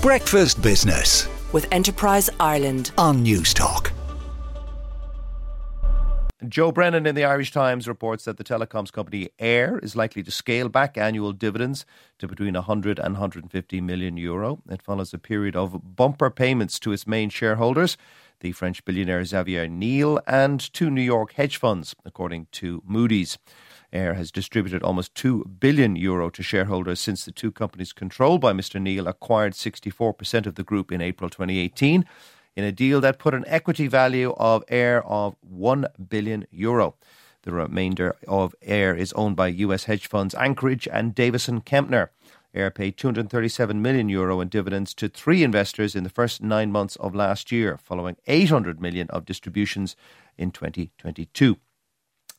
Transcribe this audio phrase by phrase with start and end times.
[0.00, 3.90] Breakfast Business with Enterprise Ireland on Newstalk.
[6.48, 10.30] Joe Brennan in the Irish Times reports that the telecoms company Eir is likely to
[10.30, 11.84] scale back annual dividends
[12.20, 14.60] to between 100 and 150 million euro.
[14.70, 17.96] It follows a period of bumper payments to its main shareholders,
[18.38, 23.36] the French billionaire Xavier Niel, and two New York hedge funds, according to Moody's.
[23.92, 28.52] Eir has distributed almost 2 billion euro to shareholders since the two companies controlled by
[28.52, 32.04] Mr Niel acquired 64% of the group in April 2018
[32.54, 36.96] in a deal that put an equity value of Eir of 1 billion euro.
[37.42, 42.08] The remainder of Eir is owned by US hedge funds Anchorage and Davidson Kempner.
[42.54, 46.96] Eir paid 237 million euro in dividends to three investors in the first nine months
[46.96, 49.96] of last year, following 800 million of distributions
[50.36, 51.56] in 2022.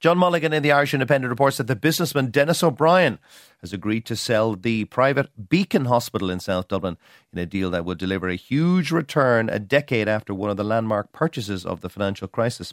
[0.00, 3.18] John Mulligan in the Irish Independent reports that the businessman Denis O'Brien
[3.60, 6.96] has agreed to sell the private Beacon Hospital in South Dublin
[7.34, 10.64] in a deal that would deliver a huge return a decade after one of the
[10.64, 12.72] landmark purchases of the financial crisis.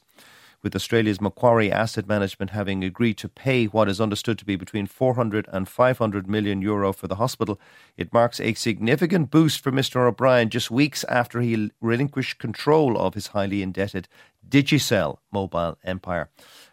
[0.63, 4.87] With Australia's Macquarie Asset Management having agreed to pay what is understood to be between
[4.87, 7.59] 400 and 500 million euro for the hospital,
[7.95, 13.13] it marks a significant boost for Mr O'Brien just weeks after he relinquished control of
[13.13, 14.07] his highly indebted
[14.49, 16.29] Digicel mobile empire.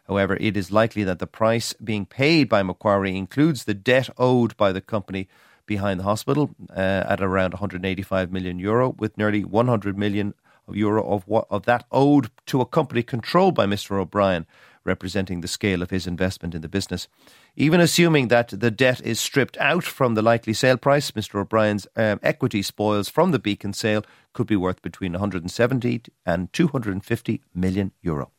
[0.06, 4.56] However, it is likely that the price being paid by Macquarie includes the debt owed
[4.56, 5.28] by the company
[5.66, 10.34] behind the hospital uh, at around 185 million euro, with nearly 100 million
[10.70, 13.98] euro of what, of that owed to a company controlled by Mr.
[13.98, 14.46] O'Brien,
[14.84, 17.08] representing the scale of his investment in the business.
[17.56, 21.40] Even assuming that the debt is stripped out from the likely sale price, Mr.
[21.40, 27.40] O'Brien's um, equity spoils from the Beacon sale could be worth between 170 and 250
[27.54, 28.30] million euro.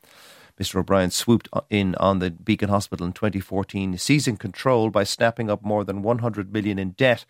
[0.59, 0.75] Mr.
[0.79, 5.83] O'Brien swooped in on the Beacon Hospital in 2014, seizing control by snapping up more
[5.83, 7.25] than 100 million in debt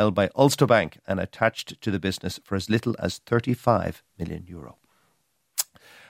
[0.00, 4.46] held by Ulster Bank and attached to the business for as little as 35 million
[4.46, 4.78] euro.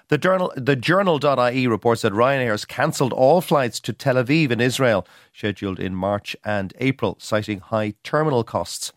[0.07, 4.61] The journal, the journal.ie reports that Ryanair has cancelled all flights to Tel Aviv in
[4.61, 8.93] Israel, scheduled in March and April, citing high terminal costs.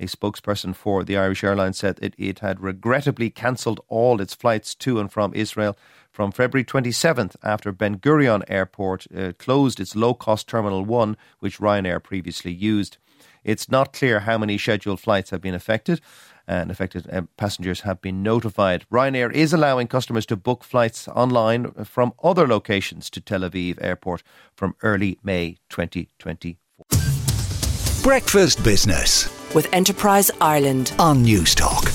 [0.00, 4.74] A spokesperson for the Irish airline said that it had regrettably cancelled all its flights
[4.74, 5.76] to and from Israel
[6.10, 11.58] from February 27th after Ben Gurion Airport uh, closed its low cost Terminal 1, which
[11.58, 12.98] Ryanair previously used.
[13.44, 16.00] It's not clear how many scheduled flights have been affected,
[16.46, 18.84] and affected uh, passengers have been notified.
[18.90, 24.22] Ryanair is allowing customers to book flights online from other locations to Tel Aviv Airport
[24.54, 26.56] from early May 2024.
[28.02, 31.91] Breakfast Business with Enterprise Ireland on Newstalk.